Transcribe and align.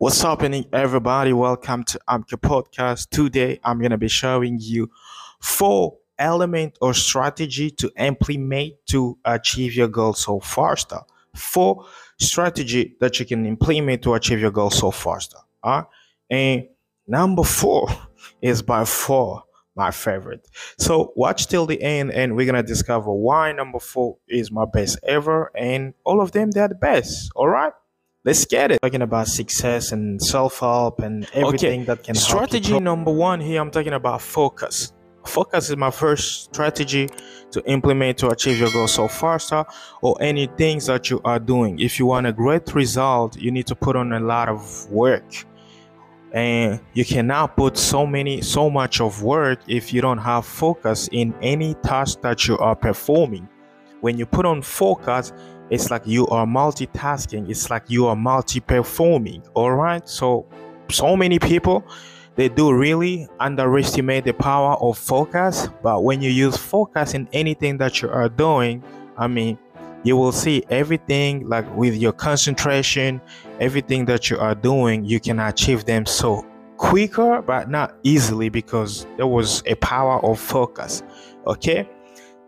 What's 0.00 0.22
happening, 0.22 0.64
everybody? 0.72 1.34
Welcome 1.34 1.84
to 1.84 2.00
Amka 2.08 2.40
Podcast. 2.40 3.10
Today, 3.10 3.60
I'm 3.62 3.78
gonna 3.82 3.98
be 3.98 4.08
showing 4.08 4.56
you 4.58 4.90
four 5.42 5.98
element 6.18 6.78
or 6.80 6.94
strategy 6.94 7.70
to 7.72 7.92
implement 7.98 8.76
to 8.86 9.18
achieve 9.26 9.74
your 9.74 9.88
goal 9.88 10.14
so 10.14 10.40
faster. 10.40 11.00
Four 11.36 11.84
strategy 12.18 12.96
that 13.00 13.20
you 13.20 13.26
can 13.26 13.44
implement 13.44 14.00
to 14.04 14.14
achieve 14.14 14.40
your 14.40 14.50
goal 14.50 14.70
so 14.70 14.90
faster. 14.90 15.36
All 15.62 15.80
right? 15.80 15.86
And 16.30 16.68
number 17.06 17.42
four 17.42 17.86
is 18.40 18.62
by 18.62 18.86
far 18.86 19.44
my 19.76 19.90
favorite. 19.90 20.48
So 20.78 21.12
watch 21.14 21.46
till 21.46 21.66
the 21.66 21.82
end, 21.82 22.10
and 22.12 22.36
we're 22.36 22.46
gonna 22.46 22.62
discover 22.62 23.12
why 23.12 23.52
number 23.52 23.78
four 23.78 24.16
is 24.26 24.50
my 24.50 24.64
best 24.64 24.98
ever, 25.06 25.50
and 25.54 25.92
all 26.04 26.22
of 26.22 26.32
them 26.32 26.52
they're 26.52 26.68
the 26.68 26.74
best. 26.74 27.30
All 27.36 27.48
right. 27.48 27.74
Let's 28.22 28.44
get 28.44 28.70
it. 28.70 28.82
Talking 28.82 29.00
about 29.00 29.28
success 29.28 29.92
and 29.92 30.20
self-help 30.20 31.00
and 31.00 31.26
everything 31.32 31.86
that 31.86 32.04
can 32.04 32.14
help 32.14 32.28
Strategy 32.28 32.78
number 32.78 33.10
one 33.10 33.40
here, 33.40 33.62
I'm 33.62 33.70
talking 33.70 33.94
about 33.94 34.20
focus. 34.20 34.92
Focus 35.24 35.70
is 35.70 35.76
my 35.78 35.90
first 35.90 36.44
strategy 36.44 37.08
to 37.50 37.64
implement 37.64 38.18
to 38.18 38.28
achieve 38.28 38.58
your 38.58 38.70
goal 38.72 38.88
so 38.88 39.08
faster 39.08 39.64
or 40.02 40.18
any 40.20 40.48
things 40.58 40.84
that 40.84 41.08
you 41.08 41.22
are 41.24 41.38
doing. 41.38 41.80
If 41.80 41.98
you 41.98 42.04
want 42.04 42.26
a 42.26 42.32
great 42.32 42.74
result, 42.74 43.38
you 43.38 43.50
need 43.50 43.66
to 43.68 43.74
put 43.74 43.96
on 43.96 44.12
a 44.12 44.20
lot 44.20 44.50
of 44.50 44.90
work. 44.90 45.46
And 46.32 46.78
you 46.92 47.06
cannot 47.06 47.56
put 47.56 47.78
so 47.78 48.06
many 48.06 48.42
so 48.42 48.68
much 48.68 49.00
of 49.00 49.22
work 49.22 49.60
if 49.66 49.94
you 49.94 50.02
don't 50.02 50.18
have 50.18 50.44
focus 50.44 51.08
in 51.10 51.34
any 51.40 51.72
task 51.74 52.20
that 52.20 52.46
you 52.46 52.58
are 52.58 52.76
performing. 52.76 53.48
When 54.02 54.18
you 54.18 54.26
put 54.26 54.44
on 54.44 54.60
focus, 54.60 55.32
it's 55.70 55.90
like 55.90 56.06
you 56.06 56.26
are 56.28 56.46
multitasking. 56.46 57.48
It's 57.48 57.70
like 57.70 57.84
you 57.88 58.06
are 58.06 58.16
multi-performing. 58.16 59.42
All 59.54 59.72
right? 59.72 60.06
So 60.08 60.46
so 60.90 61.16
many 61.16 61.38
people 61.38 61.84
they 62.36 62.48
do 62.48 62.72
really 62.72 63.28
underestimate 63.38 64.24
the 64.24 64.32
power 64.32 64.74
of 64.80 64.96
focus. 64.96 65.68
But 65.82 66.04
when 66.04 66.22
you 66.22 66.30
use 66.30 66.56
focus 66.56 67.14
in 67.14 67.28
anything 67.32 67.78
that 67.78 68.02
you 68.02 68.08
are 68.10 68.28
doing 68.28 68.82
i 69.18 69.26
mean 69.26 69.58
you 70.02 70.16
will 70.16 70.32
see 70.32 70.62
everything 70.70 71.46
like 71.48 71.66
with 71.76 71.94
your 71.94 72.12
concentration 72.12 73.20
everything 73.58 74.06
that 74.06 74.30
you 74.30 74.38
are 74.38 74.54
doing 74.54 75.04
you 75.04 75.20
can 75.20 75.38
achieve 75.40 75.84
them 75.84 76.06
so 76.06 76.46
quicker 76.80 77.42
but 77.42 77.68
not 77.68 77.94
easily 78.04 78.48
because 78.48 79.06
there 79.18 79.26
was 79.26 79.62
a 79.66 79.74
power 79.76 80.24
of 80.24 80.40
focus. 80.40 81.02
Okay? 81.46 81.86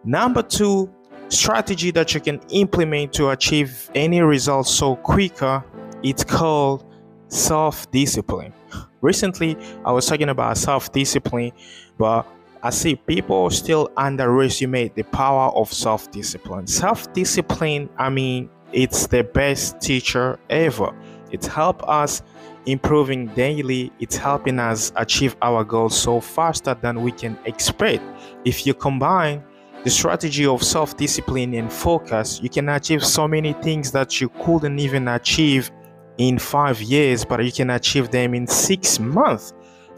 Number 0.05 0.43
two 0.43 0.91
strategy 1.33 1.91
that 1.91 2.15
you 2.15 2.21
can 2.21 2.41
implement 2.51 3.13
to 3.15 3.31
achieve 3.31 3.91
any 3.95 4.21
results 4.21 4.71
so 4.71 4.97
quicker 4.97 5.65
it's 6.03 6.25
called 6.25 6.85
self-discipline. 7.29 8.53
Recently 9.01 9.57
i 9.85 9.93
was 9.93 10.07
talking 10.07 10.29
about 10.29 10.59
self-discipline 10.59 11.53
but 11.97 12.27
i 12.63 12.71
see 12.71 12.97
people 12.97 13.49
still 13.51 13.91
underestimate 13.97 14.95
the 14.95 15.05
power 15.05 15.51
of 15.57 15.73
self-discipline. 15.73 16.67
Self-discipline 16.67 17.89
i 17.97 18.11
mean 18.11 18.51
it's 18.73 19.07
the 19.07 19.23
best 19.23 19.81
teacher 19.81 20.39
ever. 20.51 20.95
It 21.31 21.45
helps 21.47 21.85
us 21.87 22.23
improving 22.67 23.27
daily. 23.29 23.93
It's 24.01 24.17
helping 24.17 24.59
us 24.59 24.93
achieve 24.97 25.37
our 25.43 25.65
goals 25.65 25.99
so 25.99 26.21
faster 26.21 26.75
than 26.75 27.03
we 27.03 27.13
can 27.13 27.39
expect. 27.45 28.03
If 28.45 28.67
you 28.67 28.75
combine 28.75 29.45
the 29.85 29.91
strategy 29.91 30.47
of 30.47 30.63
self 30.63 30.97
discipline 30.97 31.55
and 31.55 31.73
focus, 31.73 32.41
you 32.43 32.49
can 32.49 32.69
achieve 32.69 33.05
so 33.05 33.27
many 33.27 33.53
things 33.55 33.91
that 33.93 34.21
you 34.21 34.29
couldn't 34.45 34.79
even 34.79 35.09
achieve 35.09 35.71
in 36.19 36.39
five 36.39 36.81
years, 36.81 37.25
but 37.25 37.45
you 37.45 37.53
can 37.53 37.71
achieve 37.71 38.11
them 38.11 38.35
in 38.35 38.47
six 38.47 38.99
months. 38.99 39.53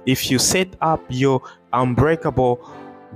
If 0.06 0.30
you 0.30 0.38
set 0.38 0.74
up 0.80 1.02
your 1.08 1.42
unbreakable 1.72 2.66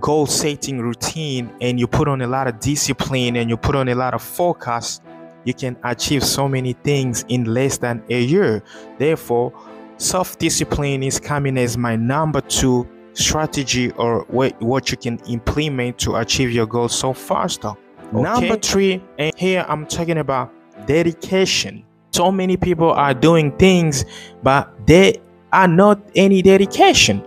goal 0.00 0.26
setting 0.26 0.78
routine 0.78 1.50
and 1.60 1.78
you 1.80 1.86
put 1.86 2.08
on 2.08 2.22
a 2.22 2.26
lot 2.26 2.46
of 2.46 2.60
discipline 2.60 3.36
and 3.36 3.50
you 3.50 3.56
put 3.56 3.74
on 3.74 3.88
a 3.88 3.94
lot 3.94 4.14
of 4.14 4.22
focus, 4.22 5.00
you 5.44 5.54
can 5.54 5.76
achieve 5.84 6.22
so 6.22 6.48
many 6.48 6.74
things 6.74 7.24
in 7.28 7.44
less 7.44 7.78
than 7.78 8.02
a 8.10 8.22
year. 8.22 8.62
Therefore, 8.98 9.52
self 9.96 10.38
discipline 10.38 11.02
is 11.02 11.18
coming 11.18 11.56
as 11.56 11.78
my 11.78 11.96
number 11.96 12.40
two 12.42 12.86
strategy 13.18 13.90
or 13.92 14.24
what 14.28 14.90
you 14.90 14.96
can 14.96 15.18
implement 15.28 15.98
to 15.98 16.16
achieve 16.16 16.50
your 16.50 16.66
goals 16.66 16.98
so 16.98 17.12
faster. 17.12 17.68
Okay. 17.68 18.22
Number 18.22 18.56
three, 18.56 19.02
and 19.18 19.32
here 19.36 19.66
I'm 19.68 19.86
talking 19.86 20.18
about 20.18 20.52
dedication. 20.86 21.84
So 22.12 22.32
many 22.32 22.56
people 22.56 22.90
are 22.90 23.12
doing 23.12 23.52
things, 23.58 24.04
but 24.42 24.72
they 24.86 25.20
are 25.52 25.68
not 25.68 26.00
any 26.14 26.40
dedication. 26.40 27.22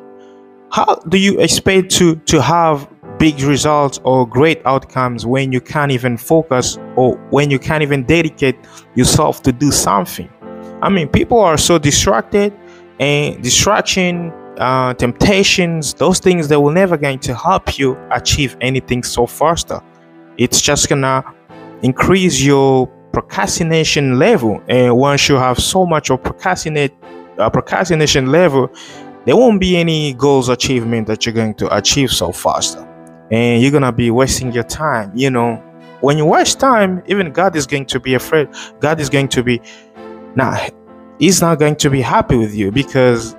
How 0.72 0.96
do 0.96 1.18
you 1.18 1.40
expect 1.40 1.92
to 1.98 2.16
to 2.16 2.42
have 2.42 2.88
big 3.20 3.42
results 3.42 4.00
or 4.04 4.26
great 4.26 4.66
outcomes 4.66 5.26
when 5.26 5.52
you 5.52 5.62
can't 5.62 5.92
even 5.92 6.18
focus 6.18 6.80
or 6.96 7.18
when 7.30 7.52
you 7.52 7.60
can't 7.60 7.84
even 7.84 8.04
dedicate 8.06 8.56
yourself 8.96 9.44
to 9.44 9.52
do 9.52 9.70
something? 9.72 10.30
I 10.82 10.90
mean, 10.90 11.10
people 11.10 11.40
are 11.40 11.58
so 11.58 11.78
distracted, 11.78 12.54
and 13.00 13.44
distraction 13.44 14.32
uh, 14.58 14.94
temptations, 14.96 15.94
those 15.94 16.20
things 16.20 16.48
that 16.50 16.60
will 16.60 16.72
never 16.72 16.98
going 16.98 17.20
to 17.20 17.36
help 17.36 17.78
you 17.80 17.98
achieve 18.12 18.56
anything 18.62 19.04
so 19.04 19.26
faster. 19.26 19.82
It's 20.38 20.62
just 20.62 20.90
gonna 20.90 21.24
increase 21.82 22.42
your 22.42 22.88
procrastination 23.12 24.20
level, 24.20 24.62
and 24.68 24.96
once 24.98 25.28
you 25.28 25.36
have 25.36 25.60
so 25.60 25.86
much 25.86 26.10
of 26.10 26.24
procrastinate 26.24 26.94
uh, 27.38 27.50
procrastination 27.50 28.28
level, 28.28 28.70
there 29.26 29.36
won't 29.36 29.60
be 29.60 29.78
any 29.78 30.14
goals 30.14 30.50
achievement 30.50 31.08
that 31.08 31.26
you're 31.26 31.36
going 31.36 31.54
to 31.56 31.76
achieve 31.76 32.12
so 32.12 32.32
faster, 32.32 32.88
and 33.32 33.62
you're 33.62 33.72
gonna 33.72 33.92
be 33.92 34.12
wasting 34.12 34.52
your 34.52 34.64
time. 34.64 35.12
You 35.16 35.30
know, 35.30 35.64
when 36.02 36.18
you 36.18 36.26
waste 36.26 36.60
time, 36.60 37.04
even 37.08 37.32
God 37.32 37.56
is 37.56 37.68
going 37.68 37.86
to 37.88 38.00
be 38.00 38.16
afraid. 38.16 38.50
God 38.80 39.00
is 39.00 39.10
going 39.10 39.30
to 39.30 39.44
be. 39.44 39.62
Nah, 40.36 40.58
he's 41.20 41.42
not 41.42 41.60
going 41.60 41.76
to 41.76 41.90
be 41.90 42.02
happy 42.02 42.38
with 42.38 42.56
you 42.56 42.72
because 42.72 43.36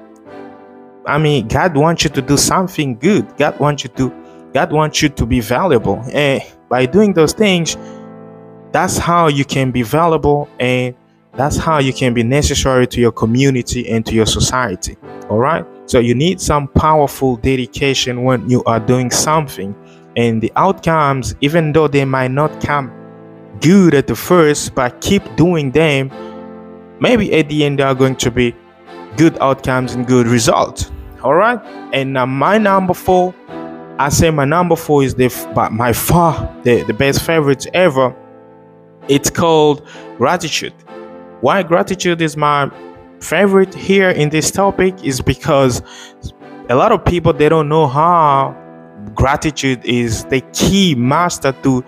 I 1.06 1.18
mean, 1.18 1.48
God 1.48 1.76
wants 1.76 2.04
you 2.04 2.10
to 2.10 2.22
do 2.22 2.36
something 2.36 2.96
good. 2.96 3.36
God 3.36 3.58
wants 3.58 3.84
you 3.84 3.90
to, 3.90 4.10
God 4.52 4.72
wants 4.72 5.02
you 5.02 5.08
to 5.08 5.26
be 5.26 5.40
valuable. 5.40 6.02
And 6.12 6.42
by 6.68 6.86
doing 6.86 7.12
those 7.12 7.32
things, 7.32 7.76
that's 8.70 8.96
how 8.96 9.28
you 9.28 9.44
can 9.44 9.70
be 9.70 9.82
valuable 9.82 10.48
and 10.58 10.94
that's 11.34 11.56
how 11.56 11.78
you 11.78 11.92
can 11.92 12.14
be 12.14 12.22
necessary 12.22 12.86
to 12.86 13.00
your 13.00 13.12
community 13.12 13.88
and 13.90 14.04
to 14.06 14.14
your 14.14 14.26
society. 14.26 14.96
All 15.28 15.38
right. 15.38 15.64
So 15.86 15.98
you 15.98 16.14
need 16.14 16.40
some 16.40 16.68
powerful 16.68 17.36
dedication 17.36 18.24
when 18.24 18.48
you 18.48 18.62
are 18.64 18.80
doing 18.80 19.10
something. 19.10 19.74
And 20.16 20.42
the 20.42 20.52
outcomes, 20.56 21.34
even 21.40 21.72
though 21.72 21.88
they 21.88 22.04
might 22.04 22.30
not 22.30 22.60
come 22.60 22.92
good 23.60 23.94
at 23.94 24.06
the 24.06 24.14
first, 24.14 24.74
but 24.74 25.00
keep 25.00 25.22
doing 25.36 25.70
them, 25.70 26.10
maybe 27.00 27.32
at 27.34 27.48
the 27.48 27.64
end 27.64 27.78
they 27.78 27.82
are 27.82 27.94
going 27.94 28.16
to 28.16 28.30
be 28.30 28.54
good 29.16 29.36
outcomes 29.38 29.94
and 29.94 30.06
good 30.06 30.26
results. 30.26 30.91
All 31.22 31.34
right. 31.34 31.60
And 31.92 32.18
uh, 32.18 32.26
my 32.26 32.58
number 32.58 32.94
four, 32.94 33.34
I 33.98 34.08
say 34.08 34.30
my 34.30 34.44
number 34.44 34.74
four 34.76 35.04
is 35.04 35.14
the 35.14 35.28
but 35.54 35.72
my 35.72 35.92
far 35.92 36.52
the, 36.64 36.82
the 36.84 36.94
best 36.94 37.22
favorite 37.22 37.66
ever. 37.74 38.14
It's 39.08 39.30
called 39.30 39.86
gratitude. 40.16 40.74
Why 41.40 41.62
gratitude 41.62 42.22
is 42.22 42.36
my 42.36 42.70
favorite 43.20 43.74
here 43.74 44.10
in 44.10 44.30
this 44.30 44.50
topic 44.50 45.04
is 45.04 45.20
because 45.20 45.82
a 46.68 46.74
lot 46.74 46.92
of 46.92 47.04
people 47.04 47.32
they 47.32 47.48
don't 47.48 47.68
know 47.68 47.86
how 47.86 48.56
gratitude 49.14 49.84
is 49.84 50.24
the 50.26 50.40
key 50.52 50.94
master 50.94 51.52
to 51.62 51.84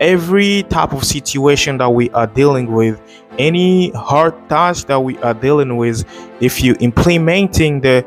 every 0.00 0.62
type 0.64 0.92
of 0.92 1.04
situation 1.04 1.78
that 1.78 1.90
we 1.90 2.08
are 2.10 2.26
dealing 2.26 2.72
with 2.72 3.00
any 3.38 3.90
hard 3.90 4.34
task 4.48 4.86
that 4.86 5.00
we 5.00 5.18
are 5.18 5.34
dealing 5.34 5.76
with 5.76 6.04
if 6.40 6.62
you 6.62 6.76
implementing 6.80 7.80
the 7.80 8.04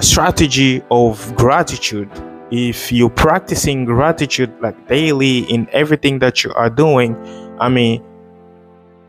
strategy 0.00 0.82
of 0.90 1.34
gratitude. 1.36 2.10
If 2.50 2.90
you're 2.90 3.10
practicing 3.10 3.84
gratitude 3.84 4.52
like 4.60 4.88
daily 4.88 5.40
in 5.40 5.68
everything 5.72 6.18
that 6.18 6.42
you 6.42 6.52
are 6.54 6.70
doing 6.70 7.16
i 7.60 7.68
mean 7.68 8.02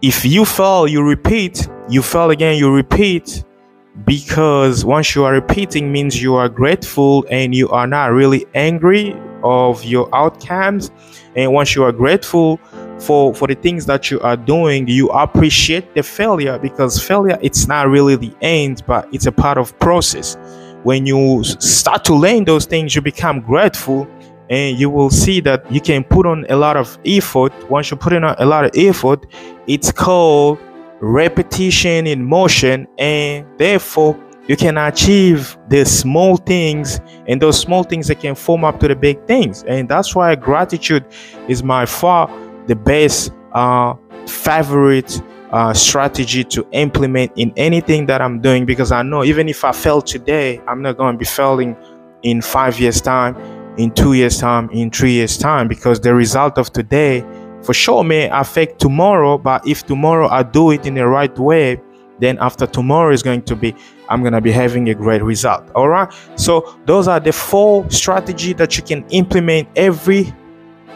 if 0.01 0.25
you 0.25 0.45
fail 0.45 0.88
you 0.88 1.04
repeat. 1.04 1.68
You 1.89 2.01
fail 2.01 2.31
again 2.31 2.57
you 2.57 2.74
repeat. 2.74 3.44
Because 4.06 4.86
once 4.86 5.16
you 5.16 5.25
are 5.25 5.33
repeating 5.33 5.92
means 5.92 6.22
you 6.22 6.36
are 6.36 6.50
grateful 6.50 7.25
and 7.30 7.54
you 7.54 7.69
are 7.69 7.86
not 7.86 8.12
really 8.13 8.45
angry 8.56 9.13
of 9.44 9.83
your 9.83 10.13
outcomes. 10.16 10.89
And 11.36 11.54
once 11.54 11.75
you 11.75 11.83
are 11.83 11.92
grateful 11.92 12.60
for 13.00 13.33
for 13.36 13.48
the 13.48 13.56
things 13.56 13.86
that 13.88 14.12
you 14.12 14.19
are 14.22 14.38
doing 14.38 14.88
you 14.88 15.10
appreciate 15.10 15.94
the 15.95 16.04
failure 16.04 16.60
because 16.60 17.01
failure 17.04 17.38
it's 17.42 17.68
not 17.68 17.88
really 17.88 18.16
the 18.16 18.31
end 18.42 18.83
but 18.86 19.12
it's 19.12 19.25
a 19.25 19.31
part 19.31 19.57
of 19.57 19.78
process 19.80 20.38
when 20.83 21.06
you 21.06 21.44
start 21.44 22.04
to 22.06 22.16
learn 22.16 22.45
those 22.45 22.66
things 22.66 22.95
you 22.95 23.01
become 23.01 23.42
grateful 23.42 24.07
and 24.50 24.78
you 24.78 24.89
will 24.89 25.10
see 25.10 25.39
that 25.39 25.69
you 25.72 25.80
can 25.80 26.04
put 26.04 26.25
on 26.25 26.45
a 26.50 26.56
lot 26.57 26.75
of 26.75 27.00
effort. 27.06 27.54
Once 27.69 27.89
you 27.89 27.95
put 27.95 28.12
in 28.12 28.24
a 28.24 28.45
lot 28.45 28.66
of 28.66 28.72
effort 28.75 29.25
it's 29.68 29.92
called 29.92 30.60
repetition 31.00 32.06
in 32.06 32.24
motion 32.24 32.88
and 32.98 33.45
therefore 33.57 34.19
you 34.48 34.57
can 34.57 34.78
achieve 34.78 35.57
the 35.69 35.86
small 35.86 36.36
things 36.36 37.00
and 37.28 37.42
those 37.42 37.60
small 37.60 37.83
things 37.83 38.07
that 38.07 38.19
can 38.19 38.36
form 38.36 38.63
up 38.63 38.80
to 38.80 38.88
the 38.88 38.95
big 38.95 39.25
things. 39.25 39.63
And 39.63 39.88
that's 39.88 40.16
why 40.16 40.36
gratitude 40.36 41.06
is 41.48 41.63
my 41.63 41.86
far 41.86 42.30
the 42.68 42.75
best 42.75 43.31
uh, 43.54 43.94
favorite 44.28 45.22
uh, 45.51 45.74
strategy 45.74 46.44
to 46.44 46.65
implement 46.71 47.31
in 47.36 47.53
anything 47.57 48.06
that 48.06 48.21
i'm 48.21 48.39
doing 48.39 48.65
because 48.65 48.92
i 48.92 49.01
know 49.01 49.24
even 49.24 49.50
if 49.50 49.63
i 49.63 49.71
fail 49.71 50.01
today 50.01 50.59
i'm 50.68 50.81
not 50.81 50.98
going 50.98 51.13
to 51.13 51.19
be 51.19 51.25
failing 51.25 51.75
in 52.24 52.42
five 52.42 52.80
years 52.80 53.01
time 53.01 53.36
in 53.77 53.92
two 53.92 54.13
years 54.13 54.38
time 54.38 54.69
in 54.71 54.89
three 54.89 55.12
years 55.12 55.38
time 55.38 55.68
because 55.68 56.00
the 56.00 56.13
result 56.13 56.57
of 56.57 56.71
today 56.71 57.21
for 57.63 57.74
sure 57.74 58.03
may 58.03 58.30
affect 58.30 58.80
tomorrow 58.80 59.38
but 59.38 59.65
if 59.68 59.86
tomorrow 59.86 60.27
i 60.30 60.42
do 60.44 60.71
it 60.71 60.86
in 60.86 60.94
the 60.95 61.06
right 61.06 61.38
way 61.38 61.80
then 62.19 62.38
after 62.39 62.68
tomorrow 62.68 63.12
is 63.12 63.24
going 63.24 63.42
to 63.42 63.56
be 63.56 63.75
i'm 64.12 64.21
going 64.21 64.33
to 64.33 64.42
be 64.42 64.51
having 64.51 64.89
a 64.89 64.94
great 64.94 65.24
result. 65.24 65.69
All 65.71 65.88
right? 65.88 66.12
So 66.36 66.77
those 66.86 67.07
are 67.07 67.19
the 67.19 67.31
four 67.31 67.89
strategy 67.89 68.54
that 68.54 68.77
you 68.77 68.83
can 68.83 69.06
implement 69.09 69.69
every 69.75 70.33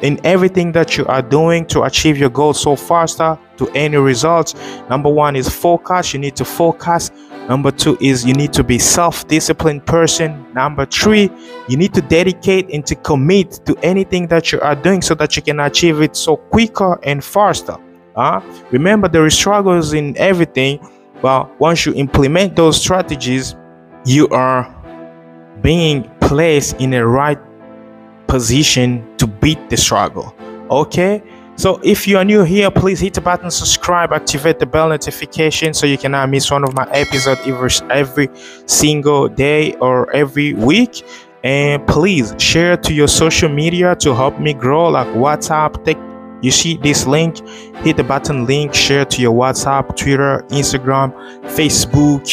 in 0.01 0.19
everything 0.25 0.71
that 0.73 0.97
you 0.97 1.05
are 1.05 1.21
doing 1.21 1.65
to 1.67 1.83
achieve 1.83 2.17
your 2.17 2.29
goals 2.29 2.61
so 2.61 2.75
faster 2.75 3.37
to 3.57 3.69
any 3.69 3.97
results. 3.97 4.53
Number 4.89 5.09
one 5.09 5.35
is 5.35 5.49
focus. 5.49 6.13
You 6.13 6.19
need 6.19 6.35
to 6.35 6.45
focus. 6.45 7.11
Number 7.47 7.71
two 7.71 7.97
is 8.01 8.25
you 8.25 8.33
need 8.33 8.53
to 8.53 8.63
be 8.63 8.79
self-disciplined 8.79 9.85
person. 9.85 10.51
Number 10.53 10.85
three 10.85 11.29
you 11.67 11.77
need 11.77 11.93
to 11.93 12.01
dedicate 12.01 12.69
and 12.71 12.85
to 12.87 12.95
commit 12.95 13.65
to 13.65 13.77
anything 13.83 14.27
that 14.27 14.51
you 14.51 14.59
are 14.61 14.75
doing 14.75 15.01
so 15.01 15.13
that 15.15 15.35
you 15.35 15.41
can 15.41 15.59
achieve 15.59 16.01
it 16.01 16.15
so 16.15 16.37
quicker 16.37 16.99
and 17.03 17.23
faster. 17.23 17.77
Uh, 18.15 18.41
remember 18.71 19.07
there 19.07 19.25
is 19.25 19.37
struggles 19.37 19.93
in 19.93 20.17
everything 20.17 20.79
but 21.21 21.59
once 21.59 21.85
you 21.85 21.93
implement 21.93 22.55
those 22.55 22.81
strategies 22.81 23.55
you 24.05 24.27
are 24.29 24.71
being 25.61 26.09
placed 26.21 26.79
in 26.79 26.93
a 26.93 27.05
right 27.05 27.39
position 28.27 29.05
beat 29.45 29.69
the 29.69 29.77
struggle. 29.77 30.33
Okay? 30.71 31.21
So 31.55 31.79
if 31.83 32.07
you 32.07 32.17
are 32.17 32.25
new 32.25 32.41
here, 32.41 32.71
please 32.71 32.99
hit 32.99 33.13
the 33.13 33.21
button 33.21 33.51
subscribe, 33.51 34.11
activate 34.11 34.57
the 34.57 34.65
bell 34.65 34.89
notification 34.89 35.75
so 35.75 35.85
you 35.85 35.99
cannot 35.99 36.31
miss 36.31 36.49
one 36.49 36.63
of 36.63 36.73
my 36.73 36.89
episodes 36.89 37.41
every, 37.45 37.69
every 37.91 38.29
single 38.65 39.29
day 39.29 39.75
or 39.75 40.11
every 40.15 40.53
week. 40.53 41.05
And 41.43 41.85
please 41.87 42.33
share 42.39 42.75
to 42.77 42.91
your 42.91 43.07
social 43.07 43.47
media 43.47 43.95
to 43.97 44.15
help 44.15 44.39
me 44.39 44.55
grow, 44.55 44.89
like 44.89 45.07
WhatsApp. 45.09 45.85
Take 45.85 45.99
you 46.41 46.51
see 46.51 46.77
this 46.77 47.05
link, 47.05 47.37
hit 47.83 47.97
the 47.97 48.03
button 48.03 48.45
link, 48.45 48.73
share 48.73 49.05
to 49.05 49.21
your 49.21 49.33
WhatsApp, 49.33 49.95
Twitter, 49.95 50.43
Instagram, 50.49 51.13
Facebook, 51.55 52.25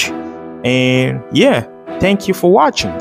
and 0.64 1.22
yeah, 1.30 1.60
thank 2.00 2.26
you 2.26 2.32
for 2.34 2.50
watching. 2.50 3.00